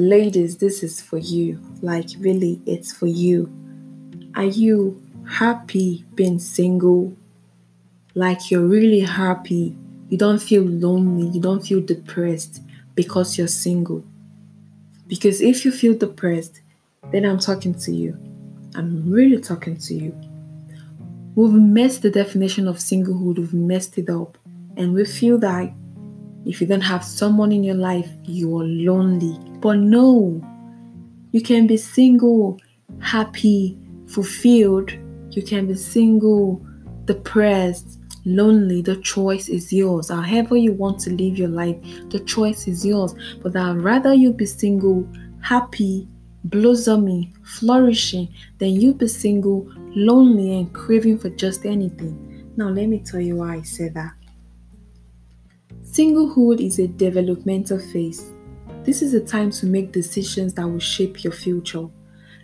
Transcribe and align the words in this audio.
Ladies, 0.00 0.58
this 0.58 0.84
is 0.84 1.00
for 1.02 1.18
you. 1.18 1.60
Like, 1.82 2.06
really, 2.20 2.60
it's 2.66 2.92
for 2.92 3.08
you. 3.08 3.52
Are 4.36 4.44
you 4.44 5.02
happy 5.28 6.04
being 6.14 6.38
single? 6.38 7.16
Like, 8.14 8.48
you're 8.48 8.64
really 8.64 9.00
happy. 9.00 9.76
You 10.08 10.16
don't 10.16 10.40
feel 10.40 10.62
lonely. 10.62 11.26
You 11.26 11.40
don't 11.40 11.66
feel 11.66 11.80
depressed 11.80 12.62
because 12.94 13.36
you're 13.36 13.48
single. 13.48 14.04
Because 15.08 15.40
if 15.40 15.64
you 15.64 15.72
feel 15.72 15.98
depressed, 15.98 16.60
then 17.10 17.24
I'm 17.24 17.40
talking 17.40 17.74
to 17.80 17.90
you. 17.90 18.16
I'm 18.76 19.10
really 19.10 19.40
talking 19.40 19.78
to 19.78 19.94
you. 19.94 20.16
We've 21.34 21.52
messed 21.52 22.02
the 22.02 22.10
definition 22.12 22.68
of 22.68 22.76
singlehood, 22.76 23.38
we've 23.38 23.52
messed 23.52 23.98
it 23.98 24.08
up. 24.08 24.38
And 24.76 24.94
we 24.94 25.04
feel 25.04 25.38
that 25.38 25.72
if 26.46 26.60
you 26.60 26.68
don't 26.68 26.82
have 26.82 27.02
someone 27.02 27.50
in 27.50 27.64
your 27.64 27.74
life, 27.74 28.08
you 28.22 28.56
are 28.58 28.64
lonely. 28.64 29.47
But 29.60 29.78
no, 29.78 30.40
you 31.32 31.40
can 31.40 31.66
be 31.66 31.76
single, 31.76 32.60
happy, 33.00 33.78
fulfilled. 34.06 34.92
You 35.30 35.42
can 35.42 35.66
be 35.66 35.74
single, 35.74 36.64
depressed, 37.04 37.98
lonely. 38.24 38.82
The 38.82 38.96
choice 38.96 39.48
is 39.48 39.72
yours. 39.72 40.10
However, 40.10 40.56
you 40.56 40.72
want 40.72 41.00
to 41.00 41.10
live 41.10 41.38
your 41.38 41.48
life, 41.48 41.76
the 42.10 42.20
choice 42.20 42.68
is 42.68 42.84
yours. 42.86 43.14
But 43.42 43.56
I'd 43.56 43.78
rather 43.78 44.14
you 44.14 44.32
be 44.32 44.46
single, 44.46 45.08
happy, 45.40 46.08
blossoming, 46.44 47.36
flourishing, 47.42 48.28
than 48.58 48.70
you 48.70 48.94
be 48.94 49.08
single, 49.08 49.72
lonely, 49.94 50.56
and 50.58 50.72
craving 50.72 51.18
for 51.18 51.30
just 51.30 51.66
anything. 51.66 52.52
Now, 52.56 52.68
let 52.68 52.86
me 52.86 53.00
tell 53.00 53.20
you 53.20 53.36
why 53.36 53.56
I 53.56 53.62
say 53.62 53.88
that. 53.90 54.12
Singlehood 55.82 56.60
is 56.60 56.78
a 56.78 56.86
developmental 56.86 57.78
phase. 57.78 58.32
This 58.88 59.02
is 59.02 59.12
a 59.12 59.20
time 59.20 59.50
to 59.50 59.66
make 59.66 59.92
decisions 59.92 60.54
that 60.54 60.66
will 60.66 60.78
shape 60.78 61.22
your 61.22 61.34
future. 61.34 61.86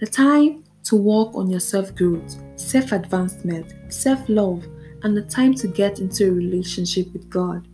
A 0.00 0.06
time 0.06 0.62
to 0.84 0.94
work 0.94 1.34
on 1.34 1.50
your 1.50 1.58
self 1.58 1.92
growth, 1.96 2.40
self 2.54 2.92
advancement, 2.92 3.74
self 3.92 4.20
love, 4.28 4.64
and 5.02 5.18
a 5.18 5.22
time 5.22 5.52
to 5.54 5.66
get 5.66 5.98
into 5.98 6.28
a 6.28 6.30
relationship 6.30 7.12
with 7.12 7.28
God. 7.28 7.66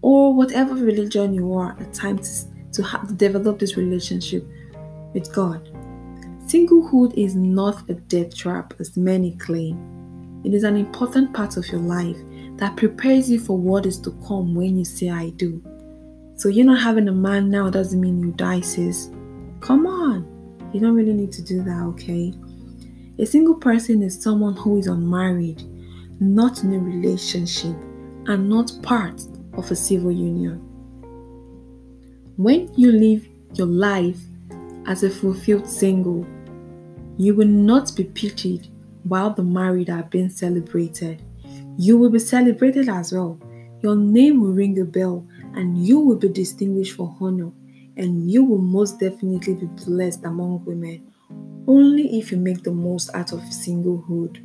Or 0.00 0.32
whatever 0.34 0.74
religion 0.74 1.34
you 1.34 1.52
are, 1.52 1.76
a 1.78 1.84
time 1.92 2.18
to, 2.18 2.30
to, 2.72 2.82
have, 2.82 3.08
to 3.08 3.12
develop 3.12 3.58
this 3.58 3.76
relationship 3.76 4.48
with 5.12 5.30
God. 5.34 5.68
Singlehood 6.46 7.12
is 7.12 7.34
not 7.34 7.90
a 7.90 7.94
death 7.94 8.34
trap 8.34 8.72
as 8.80 8.96
many 8.96 9.32
claim. 9.32 10.40
It 10.46 10.54
is 10.54 10.64
an 10.64 10.78
important 10.78 11.34
part 11.34 11.58
of 11.58 11.68
your 11.68 11.82
life 11.82 12.16
that 12.56 12.74
prepares 12.74 13.30
you 13.30 13.38
for 13.38 13.58
what 13.58 13.84
is 13.84 13.98
to 14.00 14.12
come 14.26 14.54
when 14.54 14.78
you 14.78 14.86
say 14.86 15.10
I 15.10 15.28
do. 15.28 15.62
So 16.38 16.48
you're 16.48 16.64
not 16.64 16.80
having 16.80 17.08
a 17.08 17.12
man 17.12 17.50
now 17.50 17.68
doesn't 17.68 18.00
mean 18.00 18.20
you 18.20 18.30
die, 18.30 18.60
sis. 18.60 19.10
Come 19.58 19.88
on. 19.88 20.24
You 20.72 20.78
don't 20.78 20.94
really 20.94 21.12
need 21.12 21.32
to 21.32 21.42
do 21.42 21.64
that, 21.64 21.82
okay? 21.88 22.32
A 23.18 23.26
single 23.26 23.56
person 23.56 24.04
is 24.04 24.22
someone 24.22 24.54
who 24.54 24.78
is 24.78 24.86
unmarried, 24.86 25.64
not 26.20 26.62
in 26.62 26.74
a 26.74 26.78
relationship, 26.78 27.74
and 28.28 28.48
not 28.48 28.70
part 28.84 29.20
of 29.54 29.68
a 29.72 29.74
civil 29.74 30.12
union. 30.12 30.58
When 32.36 32.72
you 32.76 32.92
live 32.92 33.26
your 33.54 33.66
life 33.66 34.20
as 34.86 35.02
a 35.02 35.10
fulfilled 35.10 35.68
single, 35.68 36.24
you 37.16 37.34
will 37.34 37.48
not 37.48 37.96
be 37.96 38.04
pitied 38.04 38.68
while 39.02 39.30
the 39.30 39.42
married 39.42 39.90
are 39.90 40.04
being 40.04 40.30
celebrated. 40.30 41.20
You 41.76 41.98
will 41.98 42.10
be 42.10 42.20
celebrated 42.20 42.88
as 42.88 43.12
well. 43.12 43.40
Your 43.82 43.96
name 43.96 44.40
will 44.40 44.52
ring 44.52 44.78
a 44.78 44.84
bell 44.84 45.26
and 45.54 45.84
you 45.84 45.98
will 46.00 46.16
be 46.16 46.28
distinguished 46.28 46.96
for 46.96 47.14
honor 47.20 47.50
and 47.96 48.30
you 48.30 48.44
will 48.44 48.58
most 48.58 49.00
definitely 49.00 49.54
be 49.54 49.66
blessed 49.66 50.24
among 50.24 50.64
women 50.64 51.08
only 51.68 52.18
if 52.18 52.32
you 52.32 52.38
make 52.38 52.62
the 52.62 52.72
most 52.72 53.14
out 53.14 53.32
of 53.32 53.40
singlehood. 53.40 54.42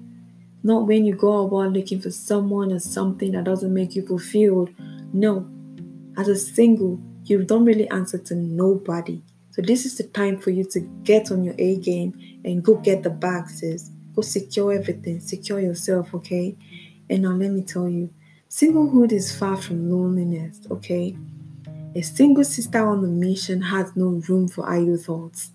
Not 0.61 0.87
when 0.87 1.05
you 1.05 1.15
go 1.15 1.45
about 1.45 1.71
looking 1.71 2.01
for 2.01 2.11
someone 2.11 2.71
or 2.71 2.79
something 2.79 3.31
that 3.31 3.45
doesn't 3.45 3.73
make 3.73 3.95
you 3.95 4.05
fulfilled. 4.05 4.69
No, 5.13 5.49
as 6.17 6.27
a 6.27 6.35
single, 6.35 6.99
you 7.23 7.43
don't 7.43 7.65
really 7.65 7.89
answer 7.89 8.17
to 8.17 8.35
nobody. 8.35 9.21
So 9.51 9.61
this 9.61 9.85
is 9.85 9.95
the 9.97 10.03
time 10.03 10.37
for 10.37 10.49
you 10.49 10.65
to 10.65 10.81
get 11.03 11.31
on 11.31 11.43
your 11.43 11.55
A 11.57 11.77
game 11.77 12.41
and 12.43 12.63
go 12.63 12.75
get 12.75 13.03
the 13.03 13.09
boxes. 13.09 13.89
Go 14.15 14.21
secure 14.21 14.73
everything, 14.73 15.19
secure 15.21 15.59
yourself, 15.59 16.13
okay? 16.13 16.57
And 17.09 17.23
now 17.23 17.31
let 17.31 17.51
me 17.51 17.63
tell 17.63 17.87
you, 17.87 18.09
singlehood 18.53 19.11
is 19.11 19.35
far 19.35 19.57
from 19.57 19.89
loneliness, 19.89 20.59
okay? 20.69 21.17
A 21.95 22.03
single 22.03 22.43
sister 22.43 22.87
on 22.87 23.03
a 23.03 23.07
mission 23.07 23.59
has 23.59 23.95
no 23.95 24.21
room 24.29 24.47
for 24.47 24.69
idle 24.69 24.95
thoughts. 24.95 25.53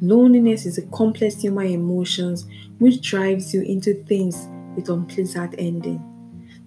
Loneliness 0.00 0.66
is 0.66 0.76
a 0.76 0.86
complex 0.88 1.40
human 1.40 1.68
emotion 1.68 2.36
which 2.80 3.00
drives 3.00 3.54
you 3.54 3.62
into 3.62 3.94
things 4.06 4.48
with 4.74 4.88
unpleasant 4.88 5.54
ending. 5.56 6.02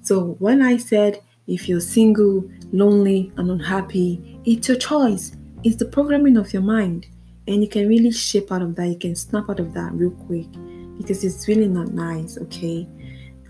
So 0.01 0.37
when 0.39 0.61
I 0.61 0.77
said 0.77 1.21
if 1.45 1.67
you're 1.67 1.81
single, 1.81 2.49
lonely, 2.71 3.33
and 3.35 3.51
unhappy, 3.51 4.39
it's 4.45 4.69
your 4.69 4.77
choice. 4.77 5.33
It's 5.65 5.75
the 5.75 5.85
programming 5.85 6.37
of 6.37 6.53
your 6.53 6.61
mind. 6.61 7.07
And 7.49 7.61
you 7.61 7.67
can 7.67 7.89
really 7.89 8.11
shape 8.11 8.49
out 8.53 8.61
of 8.61 8.75
that. 8.77 8.87
You 8.87 8.97
can 8.97 9.15
snap 9.15 9.49
out 9.49 9.59
of 9.59 9.73
that 9.73 9.91
real 9.91 10.11
quick 10.11 10.47
because 10.97 11.25
it's 11.25 11.49
really 11.49 11.67
not 11.67 11.91
nice, 11.91 12.37
okay? 12.37 12.87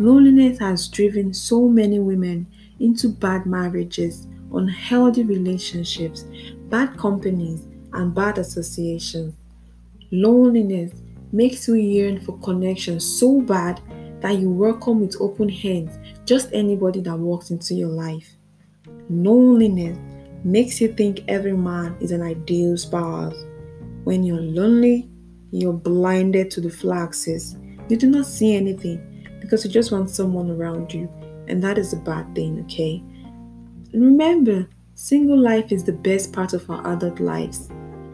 Loneliness 0.02 0.58
has 0.60 0.88
driven 0.88 1.34
so 1.34 1.68
many 1.68 2.00
women 2.00 2.48
into 2.80 3.10
bad 3.10 3.46
marriages, 3.46 4.30
unhealthy 4.54 5.24
relationships, 5.24 6.24
bad 6.70 6.98
companies, 6.98 7.68
and 7.92 8.16
bad 8.16 8.38
associations. 8.38 9.34
Loneliness 10.12 10.94
makes 11.34 11.68
you 11.68 11.76
yearn 11.76 12.22
for 12.22 12.40
connection 12.40 13.02
so 13.02 13.42
bad 13.42 13.82
that 14.22 14.38
you 14.38 14.50
welcome 14.50 15.02
with 15.02 15.18
open 15.20 15.50
hands 15.50 15.98
just 16.26 16.48
anybody 16.54 17.02
that 17.02 17.20
walks 17.20 17.52
into 17.52 17.74
your 17.74 17.90
life. 17.90 18.38
Loneliness 19.10 19.98
makes 20.46 20.80
you 20.80 20.94
think 20.94 21.26
every 21.28 21.58
man 21.58 21.98
is 22.00 22.12
an 22.12 22.22
ideal 22.22 22.78
spouse. 22.78 23.36
When 24.06 24.24
you're 24.24 24.40
lonely, 24.40 25.10
you're 25.52 25.74
blinded 25.74 26.52
to 26.52 26.62
the 26.62 26.70
flaxes. 26.70 27.58
You 27.90 27.98
do 27.98 28.08
not 28.08 28.28
see 28.28 28.56
anything 28.56 29.09
because 29.50 29.66
you 29.66 29.72
just 29.72 29.92
want 29.92 30.12
someone 30.12 30.52
around 30.52 30.94
you, 30.94 31.12
and 31.48 31.64
that 31.64 31.80
is 31.80 31.92
a 31.92 31.98
bad 31.98 32.36
thing, 32.36 32.60
okay? 32.60 33.02
Remember, 33.96 34.68
single 34.94 35.40
life 35.40 35.72
is 35.72 35.84
the 35.84 35.92
best 35.92 36.32
part 36.32 36.54
of 36.54 36.70
our 36.70 36.94
adult 36.94 37.20
lives. 37.20 37.68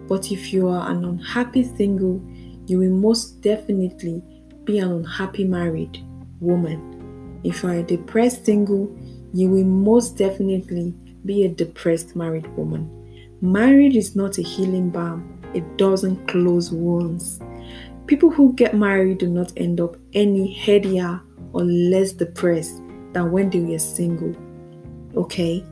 But 0.07 0.31
if 0.31 0.53
you 0.53 0.69
are 0.69 0.89
an 0.89 1.03
unhappy 1.03 1.63
single, 1.63 2.23
you 2.67 2.79
will 2.79 2.89
most 2.89 3.41
definitely 3.41 4.23
be 4.63 4.79
an 4.79 4.89
unhappy 4.89 5.43
married 5.43 6.01
woman. 6.39 7.41
If 7.43 7.63
you 7.63 7.69
are 7.69 7.79
a 7.79 7.83
depressed 7.83 8.45
single, 8.45 8.97
you 9.33 9.49
will 9.49 9.65
most 9.65 10.15
definitely 10.15 10.95
be 11.25 11.43
a 11.43 11.49
depressed 11.49 12.15
married 12.15 12.47
woman. 12.55 12.89
Marriage 13.41 13.97
is 13.97 14.15
not 14.15 14.37
a 14.37 14.41
healing 14.41 14.89
balm, 14.89 15.37
it 15.53 15.77
doesn't 15.77 16.29
close 16.29 16.71
wounds. 16.71 17.41
People 18.07 18.29
who 18.29 18.53
get 18.53 18.73
married 18.73 19.17
do 19.17 19.27
not 19.27 19.51
end 19.57 19.81
up 19.81 19.97
any 20.13 20.53
headier 20.53 21.19
or 21.55 21.63
less 21.63 22.11
depressed 22.11 22.81
than 23.13 23.31
when 23.31 23.49
they 23.49 23.61
were 23.61 23.79
single. 23.79 24.35
Okay? 25.15 25.65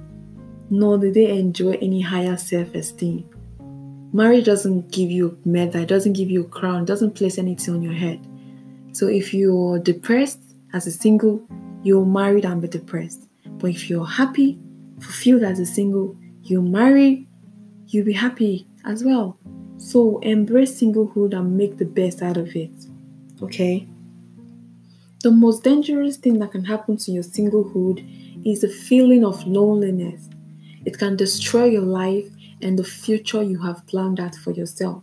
Nor 0.69 0.97
do 0.97 1.11
they 1.11 1.37
enjoy 1.37 1.73
any 1.81 1.99
higher 1.99 2.37
self 2.37 2.73
esteem. 2.73 3.29
Marriage 4.13 4.45
doesn't 4.45 4.91
give 4.91 5.11
you 5.11 5.37
a 5.43 5.47
medal, 5.47 5.81
it 5.81 5.89
doesn't 5.89 6.13
give 6.13 6.31
you 6.31 6.41
a 6.41 6.47
crown, 6.47 6.85
doesn't 6.85 7.15
place 7.15 7.37
anything 7.37 7.73
on 7.73 7.81
your 7.81 7.93
head. 7.93 8.25
So 8.93 9.07
if 9.07 9.33
you're 9.33 9.77
depressed 9.77 10.39
as 10.71 10.87
a 10.87 10.91
single, 10.91 11.45
you're 11.83 12.05
married 12.05 12.45
and 12.45 12.61
be 12.61 12.69
depressed. 12.69 13.27
But 13.45 13.71
if 13.71 13.89
you're 13.89 14.05
happy, 14.05 14.59
fulfilled 15.01 15.43
as 15.43 15.59
a 15.59 15.65
single, 15.65 16.15
you 16.43 16.61
marry, 16.61 17.27
you'll 17.87 18.05
be 18.05 18.13
happy 18.13 18.67
as 18.85 19.03
well. 19.03 19.37
So 19.77 20.19
embrace 20.19 20.79
singlehood 20.79 21.33
and 21.37 21.57
make 21.57 21.77
the 21.77 21.85
best 21.85 22.21
out 22.21 22.37
of 22.37 22.55
it. 22.55 22.71
Okay? 23.41 23.89
The 25.23 25.31
most 25.31 25.63
dangerous 25.63 26.17
thing 26.17 26.39
that 26.39 26.51
can 26.51 26.65
happen 26.65 26.97
to 26.97 27.11
your 27.13 27.23
singlehood 27.23 28.45
is 28.45 28.59
the 28.59 28.67
feeling 28.67 29.23
of 29.23 29.47
loneliness. 29.47 30.27
It 30.83 30.97
can 30.97 31.15
destroy 31.15 31.63
your 31.63 31.83
life 31.83 32.25
and 32.61 32.77
the 32.77 32.83
future 32.83 33.41
you 33.41 33.61
have 33.61 33.87
planned 33.87 34.19
out 34.19 34.35
for 34.35 34.51
yourself. 34.51 35.01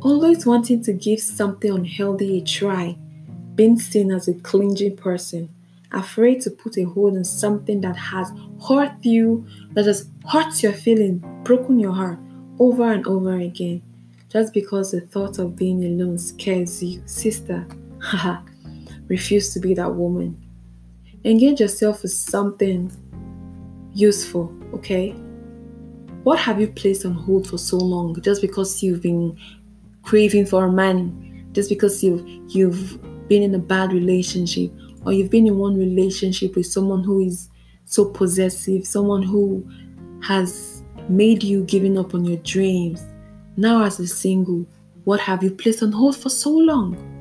Always 0.00 0.46
wanting 0.46 0.84
to 0.84 0.92
give 0.92 1.18
something 1.20 1.72
unhealthy 1.72 2.38
a 2.38 2.44
try, 2.44 2.96
being 3.56 3.80
seen 3.80 4.12
as 4.12 4.28
a 4.28 4.34
clinging 4.34 4.96
person, 4.96 5.48
afraid 5.90 6.40
to 6.42 6.50
put 6.52 6.78
a 6.78 6.84
hold 6.84 7.16
on 7.16 7.24
something 7.24 7.80
that 7.80 7.96
has 7.96 8.30
hurt 8.68 8.92
you, 9.04 9.44
that 9.72 9.86
has 9.86 10.08
hurt 10.30 10.62
your 10.62 10.72
feeling, 10.72 11.18
broken 11.42 11.80
your 11.80 11.94
heart, 11.94 12.20
over 12.60 12.92
and 12.92 13.04
over 13.08 13.36
again 13.36 13.82
just 14.28 14.52
because 14.52 14.90
the 14.90 15.00
thought 15.00 15.38
of 15.38 15.56
being 15.56 15.84
alone 15.84 16.18
scares 16.18 16.82
you. 16.82 17.02
Sister, 17.06 17.66
haha, 18.00 18.40
refuse 19.08 19.52
to 19.54 19.60
be 19.60 19.74
that 19.74 19.94
woman. 19.94 20.42
Engage 21.24 21.60
yourself 21.60 22.02
with 22.02 22.12
something 22.12 22.92
useful, 23.92 24.52
okay? 24.74 25.10
What 26.22 26.38
have 26.40 26.60
you 26.60 26.68
placed 26.68 27.06
on 27.06 27.14
hold 27.14 27.48
for 27.48 27.58
so 27.58 27.76
long 27.76 28.20
just 28.20 28.40
because 28.40 28.82
you've 28.82 29.02
been 29.02 29.38
craving 30.02 30.46
for 30.46 30.64
a 30.64 30.72
man, 30.72 31.48
just 31.52 31.68
because 31.68 32.02
you've 32.02 32.24
you've 32.48 33.00
been 33.28 33.42
in 33.42 33.54
a 33.54 33.58
bad 33.58 33.92
relationship, 33.92 34.70
or 35.04 35.12
you've 35.12 35.30
been 35.30 35.46
in 35.46 35.58
one 35.58 35.76
relationship 35.76 36.56
with 36.56 36.66
someone 36.66 37.02
who 37.02 37.20
is 37.20 37.48
so 37.84 38.04
possessive, 38.04 38.86
someone 38.86 39.22
who 39.22 39.68
has 40.22 40.82
made 41.08 41.42
you 41.42 41.64
giving 41.64 41.98
up 41.98 42.14
on 42.14 42.24
your 42.24 42.38
dreams. 42.38 43.02
Now, 43.56 43.84
as 43.84 44.00
a 44.00 44.06
single, 44.06 44.66
what 45.04 45.20
have 45.20 45.42
you 45.42 45.50
placed 45.50 45.82
on 45.82 45.92
hold 45.92 46.16
for 46.16 46.28
so 46.28 46.50
long? 46.50 47.15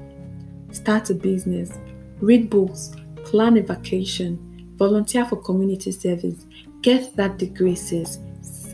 Start 0.75 1.10
a 1.10 1.13
business, 1.13 1.80
read 2.19 2.50
books, 2.50 2.92
plan 3.24 3.56
a 3.56 3.62
vacation, 3.62 4.38
volunteer 4.75 5.24
for 5.25 5.38
community 5.38 5.89
service, 5.89 6.45
get 6.81 7.16
that 7.16 7.38
degree, 7.38 7.75
sis. 7.75 8.19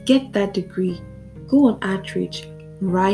Get 0.06 0.34
that 0.34 0.56
degree. 0.56 1.00
Go 1.48 1.68
on 1.68 1.78
outreach, 1.84 2.48
write 2.82 3.10